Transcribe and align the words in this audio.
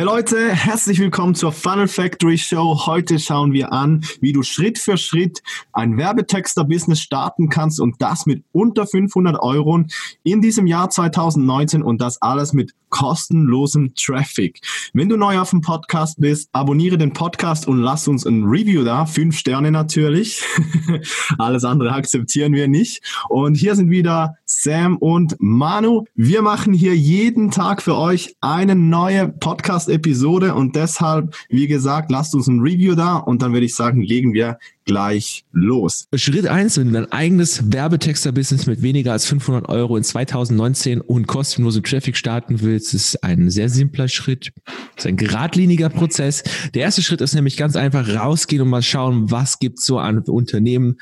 Hey 0.00 0.06
Leute, 0.06 0.48
herzlich 0.54 0.98
willkommen 0.98 1.34
zur 1.34 1.52
Funnel 1.52 1.86
Factory 1.86 2.38
Show. 2.38 2.86
Heute 2.86 3.18
schauen 3.18 3.52
wir 3.52 3.70
an, 3.70 4.02
wie 4.22 4.32
du 4.32 4.42
Schritt 4.42 4.78
für 4.78 4.96
Schritt 4.96 5.42
ein 5.74 5.98
Werbetexter-Business 5.98 7.02
starten 7.02 7.50
kannst 7.50 7.80
und 7.80 8.00
das 8.00 8.24
mit 8.24 8.42
unter 8.50 8.86
500 8.86 9.38
Euro 9.42 9.84
in 10.22 10.40
diesem 10.40 10.66
Jahr 10.66 10.88
2019 10.88 11.82
und 11.82 12.00
das 12.00 12.22
alles 12.22 12.54
mit 12.54 12.72
kostenlosem 12.88 13.94
Traffic. 13.94 14.62
Wenn 14.94 15.10
du 15.10 15.18
neu 15.18 15.38
auf 15.38 15.50
dem 15.50 15.60
Podcast 15.60 16.18
bist, 16.18 16.48
abonniere 16.52 16.96
den 16.96 17.12
Podcast 17.12 17.68
und 17.68 17.76
lass 17.78 18.08
uns 18.08 18.24
ein 18.24 18.44
Review 18.44 18.84
da. 18.84 19.04
Fünf 19.04 19.36
Sterne 19.36 19.70
natürlich. 19.70 20.42
alles 21.38 21.64
andere 21.64 21.92
akzeptieren 21.92 22.54
wir 22.54 22.68
nicht. 22.68 23.02
Und 23.28 23.54
hier 23.54 23.74
sind 23.74 23.90
wieder 23.90 24.38
Sam 24.62 24.96
und 24.98 25.36
Manu. 25.38 26.04
Wir 26.14 26.42
machen 26.42 26.72
hier 26.72 26.96
jeden 26.96 27.50
Tag 27.50 27.82
für 27.82 27.96
euch 27.96 28.36
eine 28.40 28.74
neue 28.74 29.28
Podcast 29.28 29.60
Podcast-Episode 29.60 30.54
und 30.54 30.74
deshalb, 30.74 31.34
wie 31.48 31.66
gesagt, 31.66 32.10
lasst 32.10 32.34
uns 32.34 32.46
ein 32.46 32.60
Review 32.60 32.94
da 32.94 33.16
und 33.16 33.42
dann 33.42 33.52
würde 33.52 33.66
ich 33.66 33.74
sagen, 33.74 34.00
legen 34.00 34.32
wir 34.32 34.58
gleich 34.84 35.44
los. 35.52 36.06
Schritt 36.14 36.46
eins, 36.46 36.78
wenn 36.78 36.88
du 36.88 36.92
dein 36.94 37.12
eigenes 37.12 37.72
Werbetexter-Business 37.72 38.66
mit 38.66 38.82
weniger 38.82 39.12
als 39.12 39.26
500 39.26 39.68
Euro 39.68 39.96
in 39.96 40.02
2019 40.02 41.00
und 41.00 41.26
kostenlosem 41.26 41.82
Traffic 41.82 42.16
starten 42.16 42.62
willst, 42.62 42.94
ist 42.94 43.22
ein 43.22 43.50
sehr 43.50 43.68
simpler 43.68 44.08
Schritt. 44.08 44.52
Das 44.96 45.04
ist 45.04 45.06
ein 45.06 45.16
geradliniger 45.16 45.88
Prozess. 45.88 46.42
Der 46.74 46.82
erste 46.82 47.02
Schritt 47.02 47.20
ist 47.20 47.34
nämlich 47.34 47.56
ganz 47.56 47.76
einfach 47.76 48.08
rausgehen 48.08 48.62
und 48.62 48.68
mal 48.68 48.82
schauen, 48.82 49.30
was 49.30 49.58
gibt's 49.58 49.86
so 49.86 49.98
an 49.98 50.18
Unternehmen, 50.20 50.96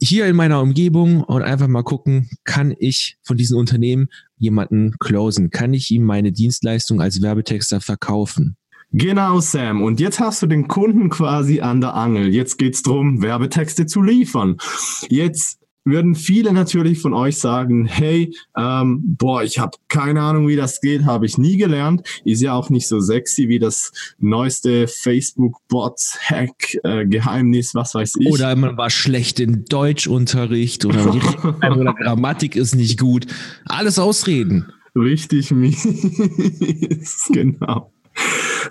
hier 0.00 0.26
in 0.26 0.36
meiner 0.36 0.60
Umgebung 0.60 1.22
und 1.22 1.42
einfach 1.42 1.68
mal 1.68 1.82
gucken, 1.82 2.30
kann 2.44 2.74
ich 2.78 3.18
von 3.22 3.36
diesen 3.36 3.56
Unternehmen 3.56 4.08
jemanden 4.36 4.96
closen? 4.98 5.50
Kann 5.50 5.74
ich 5.74 5.90
ihm 5.90 6.04
meine 6.04 6.32
Dienstleistung 6.32 7.00
als 7.00 7.20
Werbetexter 7.20 7.80
verkaufen? 7.80 8.56
Genau, 8.92 9.40
Sam. 9.40 9.82
Und 9.82 10.00
jetzt 10.00 10.18
hast 10.18 10.42
du 10.42 10.46
den 10.46 10.66
Kunden 10.66 11.10
quasi 11.10 11.60
an 11.60 11.82
der 11.82 11.94
Angel. 11.94 12.32
Jetzt 12.32 12.56
geht's 12.56 12.82
drum, 12.82 13.20
Werbetexte 13.20 13.84
zu 13.84 14.00
liefern. 14.00 14.56
Jetzt 15.10 15.57
würden 15.88 16.14
viele 16.14 16.52
natürlich 16.52 17.00
von 17.00 17.14
euch 17.14 17.38
sagen, 17.38 17.86
hey, 17.86 18.32
ähm, 18.56 19.16
boah, 19.18 19.42
ich 19.42 19.58
habe 19.58 19.76
keine 19.88 20.22
Ahnung, 20.22 20.46
wie 20.48 20.56
das 20.56 20.80
geht, 20.80 21.04
habe 21.04 21.26
ich 21.26 21.36
nie 21.38 21.56
gelernt. 21.56 22.02
Ist 22.24 22.42
ja 22.42 22.54
auch 22.54 22.70
nicht 22.70 22.86
so 22.88 22.98
sexy 23.00 23.48
wie 23.48 23.58
das 23.58 23.92
neueste 24.18 24.86
Facebook-Bots-Hack-Geheimnis, 24.88 27.74
äh, 27.74 27.74
was 27.74 27.94
weiß 27.94 28.16
ich. 28.20 28.28
Oder 28.28 28.54
man 28.56 28.76
war 28.76 28.90
schlecht 28.90 29.40
in 29.40 29.64
Deutschunterricht 29.64 30.84
oder 30.84 31.14
oder 31.70 31.94
Grammatik 31.94 32.56
ist 32.56 32.74
nicht 32.74 32.98
gut. 32.98 33.26
Alles 33.64 33.98
Ausreden. 33.98 34.70
Richtig 34.94 35.50
mies, 35.50 35.86
genau. 37.32 37.90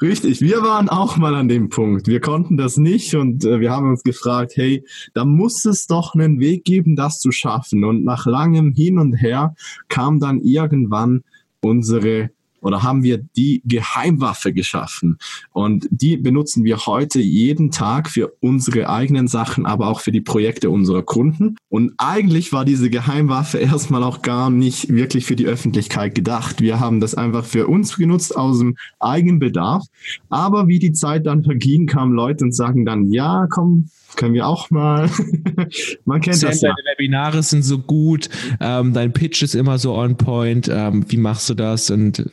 Richtig, 0.02 0.42
wir 0.42 0.62
waren 0.62 0.90
auch 0.90 1.18
mal 1.18 1.36
an 1.36 1.48
dem 1.48 1.70
Punkt. 1.70 2.08
Wir 2.08 2.20
konnten 2.20 2.58
das 2.58 2.78
nicht 2.78 3.16
und 3.16 3.46
äh, 3.46 3.60
wir 3.60 3.72
haben 3.72 3.90
uns 3.90 4.04
gefragt, 4.04 4.54
hey, 4.56 4.84
da 5.14 5.26
muss 5.26 5.66
es 5.66 5.88
doch 5.88 6.14
einen 6.14 6.40
Weg 6.40 6.66
geben, 6.66 6.96
das 6.96 7.20
zu 7.20 7.32
schaffen. 7.32 7.84
Und 7.84 8.04
nach 8.04 8.26
langem 8.26 8.74
Hin 8.74 9.00
und 9.00 9.14
Her 9.14 9.56
kam 9.88 10.20
dann 10.20 10.40
irgendwann 10.40 11.24
unsere 11.62 12.30
oder 12.62 12.84
haben 12.84 13.04
wir 13.04 13.18
die 13.18 13.62
Geheimwaffe 13.66 14.54
geschaffen. 14.54 15.18
Und 15.52 15.88
die 15.90 16.18
benutzen 16.18 16.64
wir 16.64 16.86
heute 16.86 17.20
jeden 17.20 17.72
Tag 17.72 18.10
für 18.10 18.34
unsere 18.40 18.90
eigenen 18.90 19.28
Sachen, 19.28 19.66
aber 19.66 19.88
auch 19.88 20.02
für 20.02 20.12
die 20.12 20.22
Projekte 20.22 20.70
unserer 20.70 21.04
Kunden. 21.04 21.56
Und 21.70 21.94
eigentlich 21.98 22.54
war 22.54 22.66
diese 22.66 22.90
Geheimwaffe 22.90 23.58
erstmal 23.58 24.04
auch 24.04 24.22
gar 24.22 24.50
nicht 24.50 24.90
wirklich 24.90 25.26
für 25.26 25.36
die 25.36 25.46
Öffentlichkeit 25.46 26.16
gedacht. 26.16 26.62
Wir 26.62 26.80
haben 26.80 27.00
das 27.00 27.16
einfach 27.16 27.46
für 27.46 27.68
uns 27.68 27.98
genutzt 27.98 28.36
aus 28.36 28.60
dem 28.60 28.76
eigenen 29.00 29.40
Bedarf. 29.40 29.86
Aber 30.30 30.68
wie 30.68 30.80
die 30.80 30.94
Zeit 30.94 31.26
dann 31.26 31.44
verging, 31.44 31.86
kamen 31.86 32.14
Leute 32.14 32.44
und 32.46 32.56
sagen 32.56 32.86
dann, 32.86 33.12
ja, 33.12 33.48
komm, 33.50 33.90
können 34.16 34.34
wir 34.34 34.48
auch 34.48 34.70
mal. 34.70 35.10
Man 36.06 36.22
kennt 36.22 36.38
Sam, 36.38 36.50
das 36.50 36.62
ja. 36.62 36.70
Deine 36.70 36.98
Webinare 36.98 37.44
sind 37.44 37.64
so 37.64 37.78
gut, 37.80 38.30
ähm, 38.60 38.94
dein 38.94 39.14
Pitch 39.14 39.44
ist 39.44 39.56
immer 39.56 39.78
so 39.78 39.96
on 39.96 40.18
point. 40.18 40.70
Ähm, 40.72 41.06
wie 41.08 41.18
machst 41.18 41.50
du 41.50 41.54
das? 41.54 41.90
Und 41.92 42.30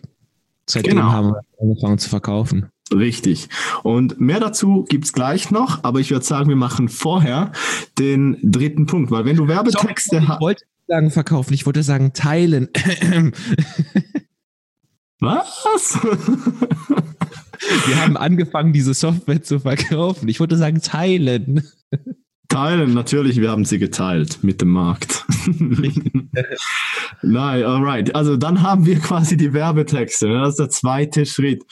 Seitdem 0.66 0.96
genau. 0.96 1.12
haben 1.12 1.28
wir 1.28 1.40
angefangen 1.60 1.98
zu 1.98 2.08
verkaufen. 2.08 2.70
Richtig. 2.92 3.48
Und 3.82 4.20
mehr 4.20 4.40
dazu 4.40 4.84
gibt's 4.88 5.12
gleich 5.12 5.50
noch, 5.50 5.84
aber 5.84 6.00
ich 6.00 6.10
würde 6.10 6.24
sagen, 6.24 6.48
wir 6.48 6.56
machen 6.56 6.88
vorher 6.88 7.52
den 7.98 8.38
dritten 8.42 8.86
Punkt, 8.86 9.10
weil 9.10 9.24
wenn 9.24 9.36
du 9.36 9.48
Werbetexte 9.48 10.28
hast. 10.28 10.36
Ich 10.36 10.40
wollte 10.40 10.64
sagen 10.86 11.10
verkaufen, 11.10 11.54
ich 11.54 11.66
wollte 11.66 11.82
sagen 11.82 12.12
teilen. 12.12 12.68
Was? 15.20 15.98
wir 17.86 18.02
haben 18.02 18.16
angefangen, 18.16 18.72
diese 18.72 18.92
Software 18.92 19.42
zu 19.42 19.60
verkaufen. 19.60 20.28
Ich 20.28 20.40
wollte 20.40 20.56
sagen 20.56 20.82
teilen. 20.82 21.66
Teilen, 22.48 22.92
natürlich, 22.92 23.40
wir 23.40 23.50
haben 23.50 23.64
sie 23.64 23.78
geteilt 23.78 24.40
mit 24.42 24.60
dem 24.60 24.68
Markt. 24.68 25.24
Nein, 27.22 27.64
alright. 27.64 28.14
Also 28.14 28.36
dann 28.36 28.62
haben 28.62 28.86
wir 28.86 28.98
quasi 29.00 29.36
die 29.36 29.52
Werbetexte. 29.52 30.28
Das 30.28 30.50
ist 30.50 30.58
der 30.60 30.70
zweite 30.70 31.26
Schritt. 31.26 31.64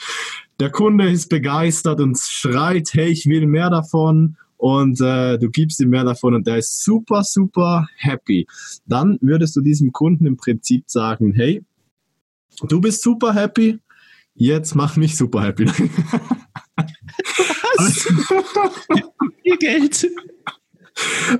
Der 0.59 0.69
Kunde 0.69 1.09
ist 1.09 1.29
begeistert 1.29 1.99
und 1.99 2.17
schreit, 2.17 2.89
hey, 2.93 3.09
ich 3.09 3.25
will 3.25 3.45
mehr 3.47 3.69
davon 3.69 4.37
und 4.57 5.01
äh, 5.01 5.37
du 5.37 5.49
gibst 5.49 5.81
ihm 5.81 5.89
mehr 5.89 6.05
davon 6.05 6.35
und 6.35 6.47
der 6.47 6.57
ist 6.57 6.83
super, 6.83 7.23
super 7.23 7.87
happy. 7.97 8.47
Dann 8.85 9.17
würdest 9.21 9.55
du 9.55 9.61
diesem 9.61 9.91
Kunden 9.91 10.25
im 10.25 10.37
Prinzip 10.37 10.85
sagen, 10.87 11.33
hey, 11.33 11.63
du 12.69 12.79
bist 12.79 13.01
super 13.01 13.33
happy, 13.33 13.79
jetzt 14.35 14.75
mach 14.75 14.95
mich 14.95 15.17
super 15.17 15.43
happy. 15.43 15.65
Was? 17.77 18.07
Ihr 19.43 19.57
Geld. 19.57 20.07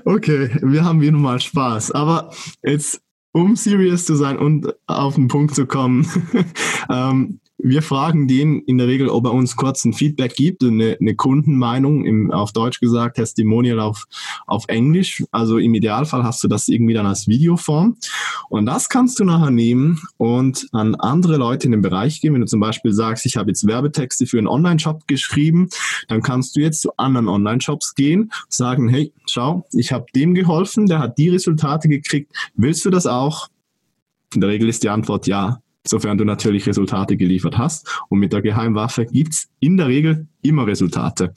Okay, 0.04 0.50
wir 0.62 0.84
haben 0.84 1.00
wieder 1.00 1.16
mal 1.16 1.40
Spaß. 1.40 1.92
Aber 1.92 2.30
jetzt, 2.62 3.00
um 3.34 3.56
serious 3.56 4.06
zu 4.06 4.14
sein 4.14 4.38
und 4.38 4.72
auf 4.86 5.16
den 5.16 5.26
Punkt 5.26 5.56
zu 5.56 5.66
kommen, 5.66 6.08
ähm, 6.88 7.40
wir 7.64 7.80
fragen 7.80 8.28
den 8.28 8.60
in 8.60 8.76
der 8.76 8.86
Regel, 8.86 9.08
ob 9.08 9.24
er 9.24 9.32
uns 9.32 9.56
kurz 9.56 9.86
ein 9.86 9.94
Feedback 9.94 10.36
gibt, 10.36 10.62
eine, 10.62 10.98
eine 11.00 11.14
Kundenmeinung, 11.14 12.04
im, 12.04 12.30
auf 12.30 12.52
Deutsch 12.52 12.78
gesagt, 12.78 13.16
Testimonial 13.16 13.80
auf, 13.80 14.04
auf 14.46 14.64
Englisch. 14.68 15.24
Also 15.30 15.56
im 15.56 15.72
Idealfall 15.72 16.24
hast 16.24 16.44
du 16.44 16.48
das 16.48 16.68
irgendwie 16.68 16.92
dann 16.92 17.06
als 17.06 17.26
Videoform. 17.26 17.96
Und 18.50 18.66
das 18.66 18.90
kannst 18.90 19.18
du 19.18 19.24
nachher 19.24 19.50
nehmen 19.50 19.98
und 20.18 20.68
an 20.72 20.94
andere 20.96 21.38
Leute 21.38 21.64
in 21.66 21.72
den 21.72 21.80
Bereich 21.80 22.20
geben. 22.20 22.34
Wenn 22.34 22.42
du 22.42 22.46
zum 22.46 22.60
Beispiel 22.60 22.92
sagst, 22.92 23.24
ich 23.24 23.38
habe 23.38 23.48
jetzt 23.50 23.66
Werbetexte 23.66 24.26
für 24.26 24.36
einen 24.36 24.46
Online-Shop 24.46 25.06
geschrieben, 25.06 25.70
dann 26.08 26.20
kannst 26.20 26.56
du 26.56 26.60
jetzt 26.60 26.82
zu 26.82 26.94
anderen 26.98 27.28
Online-Shops 27.28 27.94
gehen, 27.94 28.30
sagen, 28.50 28.90
hey, 28.90 29.10
schau, 29.26 29.66
ich 29.72 29.90
habe 29.90 30.04
dem 30.14 30.34
geholfen, 30.34 30.84
der 30.84 30.98
hat 30.98 31.16
die 31.16 31.30
Resultate 31.30 31.88
gekriegt. 31.88 32.30
Willst 32.56 32.84
du 32.84 32.90
das 32.90 33.06
auch? 33.06 33.48
In 34.34 34.42
der 34.42 34.50
Regel 34.50 34.68
ist 34.68 34.82
die 34.82 34.90
Antwort 34.90 35.26
ja 35.26 35.62
sofern 35.86 36.18
du 36.18 36.24
natürlich 36.24 36.66
Resultate 36.66 37.16
geliefert 37.16 37.58
hast. 37.58 37.88
Und 38.08 38.18
mit 38.18 38.32
der 38.32 38.42
Geheimwaffe 38.42 39.06
gibt's 39.06 39.48
in 39.60 39.76
der 39.76 39.88
Regel 39.88 40.26
immer 40.42 40.66
Resultate. 40.66 41.32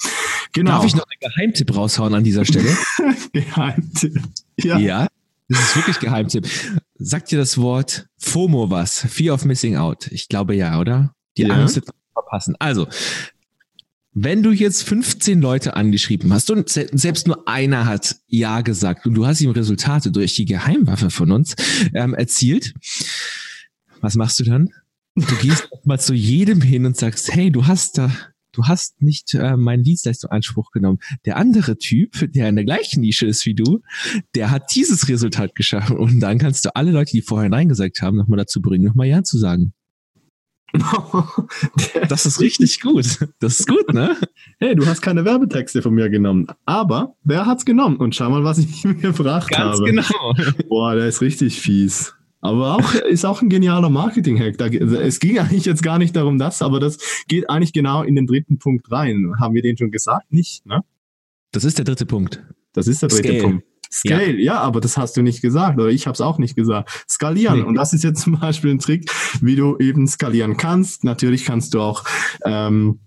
Genau. 0.53 0.72
Darf 0.72 0.85
ich 0.85 0.96
noch 0.96 1.06
einen 1.06 1.31
Geheimtipp 1.34 1.75
raushauen 1.75 2.13
an 2.13 2.24
dieser 2.24 2.46
Stelle? 2.46 2.69
Geheimtipp. 3.34 4.22
Ja. 4.57 4.78
ja. 4.78 5.07
Das 5.50 5.59
ist 5.62 5.75
wirklich 5.75 6.00
Geheimtipp. 6.00 6.47
Sagt 6.96 7.31
dir 7.31 7.38
das 7.38 7.57
Wort 7.57 8.07
FOMO 8.18 8.69
was? 8.69 9.06
Fear 9.09 9.34
of 9.34 9.46
Missing 9.46 9.78
Out. 9.78 10.07
Ich 10.12 10.28
glaube 10.28 10.56
ja, 10.56 10.80
oder? 10.80 11.13
Die 11.38 11.44
ja. 11.44 11.53
Angst 11.53 11.81
verpassen. 12.13 12.56
Also, 12.59 12.88
wenn 14.13 14.41
du 14.41 14.52
jetzt 14.52 14.81
15 14.84 15.40
Leute 15.41 15.75
angeschrieben 15.75 16.34
hast 16.34 16.50
und 16.50 16.68
selbst 16.69 17.28
nur 17.28 17.47
einer 17.47 17.86
hat 17.86 18.16
Ja 18.25 18.62
gesagt 18.62 19.06
und 19.06 19.13
du 19.13 19.28
hast 19.28 19.41
ihm 19.41 19.52
Resultate 19.52 20.12
durch 20.12 20.34
die 20.34 20.46
Geheimwaffe 20.46 21.12
von 21.12 21.31
uns 21.31 21.56
ähm, 21.94 22.16
erzielt, 22.16 22.74
was 24.07 24.16
machst 24.16 24.40
du 24.40 24.45
dann? 24.45 24.69
Du 25.16 25.35
gehst 25.41 25.68
mal 25.84 26.00
zu 26.00 26.13
jedem 26.13 26.62
hin 26.62 26.85
und 26.85 26.95
sagst, 26.95 27.34
hey, 27.34 27.51
du 27.51 27.68
hast 27.68 27.97
da, 27.97 28.09
du 28.54 28.63
hast 28.63 29.01
nicht 29.01 29.33
äh, 29.33 29.57
meinen 29.57 29.83
Dienstleistungsanspruch 29.83 30.71
genommen. 30.71 31.00
Der 31.25 31.36
andere 31.36 31.77
Typ, 31.77 32.31
der 32.31 32.48
in 32.48 32.56
der 32.56 32.63
gleichen 32.63 33.01
Nische 33.01 33.27
ist 33.27 33.45
wie 33.45 33.54
du, 33.54 33.81
der 34.33 34.50
hat 34.50 34.74
dieses 34.74 35.09
Resultat 35.09 35.56
geschaffen. 35.56 35.98
Und 35.98 36.21
dann 36.21 36.38
kannst 36.38 36.63
du 36.63 36.74
alle 36.74 36.92
Leute, 36.92 37.12
die 37.12 37.21
vorher 37.21 37.50
Nein 37.50 37.68
gesagt 37.68 38.01
haben, 38.01 38.15
nochmal 38.15 38.38
dazu 38.38 38.62
bringen, 38.62 38.86
nochmal 38.86 39.07
Ja 39.07 39.24
zu 39.24 39.38
sagen. 39.38 39.74
das 42.07 42.25
ist 42.25 42.39
richtig 42.39 42.80
gut. 42.80 43.19
Das 43.39 43.60
ist 43.60 43.68
gut, 43.68 43.94
ne? 43.94 44.15
Hey, 44.60 44.74
du 44.75 44.86
hast 44.86 45.01
keine 45.01 45.25
Werbetexte 45.25 45.81
von 45.81 45.94
mir 45.94 46.10
genommen. 46.10 46.48
Aber 46.65 47.15
wer 47.25 47.45
hat's 47.45 47.65
genommen? 47.65 47.98
Und 47.98 48.15
schau 48.15 48.30
mal, 48.30 48.45
was 48.45 48.57
ich 48.57 48.83
mir 48.86 48.95
gebracht 48.95 49.50
Ganz 49.50 49.80
habe. 49.80 49.92
Ganz 49.92 50.07
genau. 50.07 50.33
Boah, 50.69 50.95
der 50.95 51.07
ist 51.07 51.21
richtig 51.21 51.60
fies. 51.60 52.17
Aber 52.39 52.75
auch, 52.75 52.94
ist 52.94 53.25
auch 53.25 53.42
ein 53.42 53.50
genialer 53.50 53.89
Marketing-Hack. 53.89 54.60
Es 54.62 55.19
ging 55.19 55.39
eigentlich 55.39 55.66
jetzt 55.66 55.84
gar 55.84 55.98
nicht 55.98 56.16
darum, 56.16 56.38
das, 56.38 56.62
aber 56.62 56.80
das 56.80 56.98
geht 57.28 57.50
eigentlich 57.50 57.74
genau 57.74 58.04
in 58.04 58.16
den 58.16 58.28
dritten 58.28 58.60
Punkt 58.60 58.92
rein. 58.92 59.34
Haben 59.39 59.56
wir 59.56 59.62
den 59.62 59.78
schon 59.78 59.92
gesagt? 59.92 60.31
Nicht, 60.31 60.66
ne? 60.66 60.84
Das 61.51 61.63
ist 61.63 61.78
der 61.78 61.86
dritte 61.86 62.06
Punkt. 62.06 62.44
Das 62.74 62.88
ist 62.88 63.01
der 63.01 63.10
dritte 63.10 63.30
Scale. 63.30 63.42
Punkt. 63.42 63.66
Scale, 63.92 64.34
ja. 64.34 64.54
ja. 64.54 64.60
aber 64.60 64.81
das 64.81 64.98
hast 64.98 65.18
du 65.18 65.22
nicht 65.22 65.42
gesagt 65.42 65.80
oder 65.80 65.89
ich 65.89 66.07
habe 66.07 66.13
es 66.13 66.22
auch 66.22 66.38
nicht 66.38 66.56
gesagt. 66.56 67.06
Skalieren. 67.10 67.60
Nee. 67.60 67.66
Und 67.66 67.75
das 67.75 67.94
ist 67.94 68.04
jetzt 68.04 68.22
zum 68.22 68.39
Beispiel 68.39 68.72
ein 68.72 68.80
Trick, 68.80 69.10
wie 69.42 69.56
du 69.56 69.78
eben 69.78 70.07
skalieren 70.07 70.57
kannst. 70.57 71.04
Natürlich 71.04 71.45
kannst 71.45 71.74
du 71.74 71.81
auch 71.81 72.04
ähm, 72.45 73.00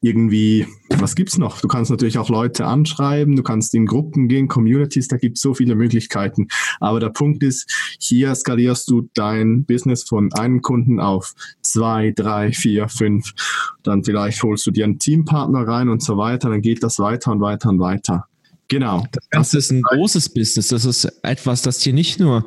irgendwie, 0.00 0.66
was 0.88 1.14
gibt's 1.14 1.38
noch? 1.38 1.60
Du 1.60 1.68
kannst 1.68 1.90
natürlich 1.90 2.18
auch 2.18 2.28
Leute 2.28 2.66
anschreiben, 2.66 3.36
du 3.36 3.42
kannst 3.42 3.74
in 3.74 3.86
Gruppen 3.86 4.28
gehen, 4.28 4.48
Communities, 4.48 5.08
da 5.08 5.16
gibt's 5.16 5.40
so 5.40 5.54
viele 5.54 5.74
Möglichkeiten. 5.74 6.48
Aber 6.80 7.00
der 7.00 7.10
Punkt 7.10 7.42
ist, 7.42 7.96
hier 7.98 8.34
skalierst 8.34 8.90
du 8.90 9.08
dein 9.14 9.64
Business 9.64 10.04
von 10.04 10.32
einem 10.32 10.62
Kunden 10.62 11.00
auf 11.00 11.34
zwei, 11.62 12.12
drei, 12.14 12.52
vier, 12.52 12.88
fünf. 12.88 13.32
Dann 13.82 14.04
vielleicht 14.04 14.42
holst 14.42 14.66
du 14.66 14.70
dir 14.70 14.84
einen 14.84 14.98
Teampartner 14.98 15.66
rein 15.66 15.88
und 15.88 16.02
so 16.02 16.16
weiter, 16.16 16.50
dann 16.50 16.62
geht 16.62 16.82
das 16.82 16.98
weiter 16.98 17.32
und 17.32 17.40
weiter 17.40 17.70
und 17.70 17.80
weiter. 17.80 18.26
Genau. 18.68 19.04
Das 19.10 19.28
Ganze 19.30 19.58
ist 19.58 19.72
ein 19.72 19.82
großes 19.82 20.28
Business. 20.28 20.68
Das 20.68 20.84
ist 20.84 21.04
etwas, 21.22 21.62
das 21.62 21.80
dir 21.80 21.92
nicht 21.92 22.20
nur 22.20 22.46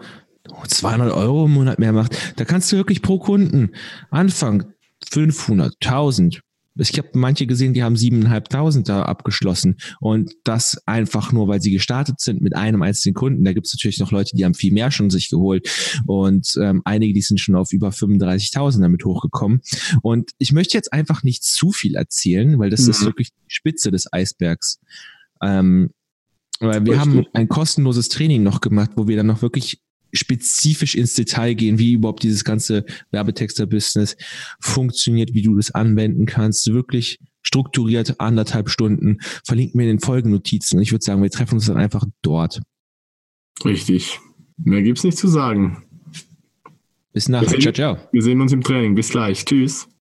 200 0.68 1.12
Euro 1.14 1.46
im 1.46 1.52
Monat 1.52 1.80
mehr 1.80 1.92
macht. 1.92 2.16
Da 2.38 2.46
kannst 2.46 2.72
du 2.72 2.78
wirklich 2.78 3.02
pro 3.02 3.20
Kunden 3.20 3.72
anfangen 4.10 4.74
500, 5.12 5.76
1000, 5.84 6.42
ich 6.76 6.98
habe 6.98 7.10
manche 7.14 7.46
gesehen, 7.46 7.74
die 7.74 7.84
haben 7.84 7.96
siebeneinhalbtausend 7.96 8.90
da 8.90 9.04
abgeschlossen 9.04 9.78
und 10.00 10.34
das 10.44 10.82
einfach 10.86 11.32
nur, 11.32 11.48
weil 11.48 11.62
sie 11.62 11.72
gestartet 11.72 12.20
sind 12.20 12.42
mit 12.42 12.56
einem 12.56 12.82
einzigen 12.82 13.14
Kunden. 13.14 13.44
Da 13.44 13.54
gibt 13.54 13.68
es 13.68 13.74
natürlich 13.74 14.00
noch 14.00 14.12
Leute, 14.12 14.36
die 14.36 14.44
haben 14.44 14.54
viel 14.54 14.74
mehr 14.74 14.92
schon 14.92 15.10
sich 15.10 15.30
geholt 15.30 15.70
und 16.08 16.56
ähm, 16.60 16.82
einige, 16.86 17.14
die 17.14 17.22
sind 17.22 17.40
schon 17.40 17.56
auf 17.56 17.72
über 17.72 17.90
35.000 17.90 18.82
damit 18.82 19.06
hochgekommen. 19.06 19.62
Und 20.02 20.32
ich 20.40 20.52
möchte 20.52 20.78
jetzt 20.78 20.92
einfach 20.92 21.24
nicht 21.24 21.44
zu 21.44 21.72
viel 21.72 21.96
erzählen, 21.96 22.58
weil 22.60 22.70
das 22.70 22.84
mhm. 22.84 22.92
ist 22.92 23.06
wirklich 23.06 23.30
die 23.30 23.54
Spitze 23.54 23.92
des 23.92 24.12
Eisbergs. 24.12 24.80
Ähm, 25.42 25.92
weil 26.60 26.86
wir 26.86 27.00
haben 27.00 27.26
ein 27.34 27.50
kostenloses 27.50 28.10
Training 28.10 28.42
noch 28.42 28.62
gemacht, 28.62 28.92
wo 28.96 29.08
wir 29.08 29.18
dann 29.18 29.28
noch 29.28 29.42
wirklich 29.42 29.82
spezifisch 30.14 30.96
ins 30.96 31.16
Detail 31.16 31.54
gehen, 31.54 31.80
wie 31.80 31.94
überhaupt 31.94 32.24
dieses 32.24 32.44
ganze 32.44 32.86
Werbetexter-Business 33.12 34.16
funktioniert, 34.60 35.34
wie 35.34 35.42
du 35.42 35.56
das 35.56 35.72
anwenden 35.72 36.26
kannst, 36.26 36.72
wirklich 36.72 37.20
strukturiert 37.42 38.20
anderthalb 38.20 38.70
Stunden. 38.70 39.18
Verlinken 39.46 39.80
wir 39.80 39.90
in 39.90 39.98
den 39.98 40.00
Folgennotizen. 40.00 40.78
Und 40.78 40.84
ich 40.84 40.92
würde 40.92 41.04
sagen, 41.04 41.22
wir 41.22 41.30
treffen 41.30 41.56
uns 41.56 41.66
dann 41.66 41.78
einfach 41.78 42.06
dort. 42.22 42.62
Richtig. 43.66 44.20
Mehr 44.58 44.82
gibt's 44.82 45.04
nicht 45.04 45.18
zu 45.18 45.28
sagen. 45.28 45.84
Bis 47.12 47.30
nachher. 47.30 47.60
Ciao, 47.60 47.74
ciao. 47.74 47.98
Wir 48.12 48.22
sehen 48.22 48.42
uns 48.42 48.54
im 48.54 48.62
Training. 48.62 48.96
Bis 48.96 49.10
gleich. 49.10 49.46
Tschüss. 49.46 49.88